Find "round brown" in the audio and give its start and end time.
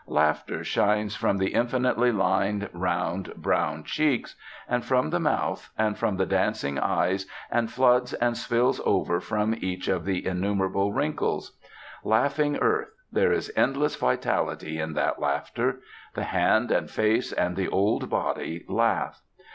2.73-3.83